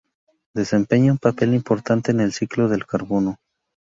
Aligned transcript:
Desempeña 0.59 1.11
un 1.13 1.19
papel 1.19 1.53
importante 1.53 2.09
en 2.09 2.21
el 2.21 2.33
ciclo 2.33 2.67
del 2.67 2.87
carbono. 2.87 3.37